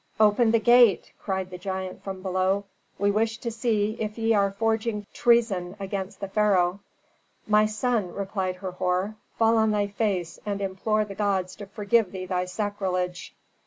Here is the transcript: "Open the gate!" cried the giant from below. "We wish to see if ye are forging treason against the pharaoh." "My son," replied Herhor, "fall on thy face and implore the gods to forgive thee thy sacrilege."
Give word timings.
"Open 0.19 0.49
the 0.49 0.57
gate!" 0.57 1.13
cried 1.19 1.51
the 1.51 1.59
giant 1.59 2.03
from 2.03 2.23
below. 2.23 2.65
"We 2.97 3.11
wish 3.11 3.37
to 3.37 3.51
see 3.51 3.97
if 3.99 4.17
ye 4.17 4.33
are 4.33 4.49
forging 4.49 5.05
treason 5.13 5.75
against 5.79 6.19
the 6.21 6.27
pharaoh." 6.27 6.79
"My 7.45 7.67
son," 7.67 8.11
replied 8.11 8.55
Herhor, 8.55 9.13
"fall 9.37 9.57
on 9.57 9.69
thy 9.69 9.85
face 9.85 10.39
and 10.43 10.59
implore 10.59 11.05
the 11.05 11.13
gods 11.13 11.55
to 11.57 11.67
forgive 11.67 12.11
thee 12.11 12.25
thy 12.25 12.45
sacrilege." 12.45 13.35